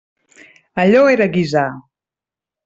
[0.83, 1.67] Allò era guisar.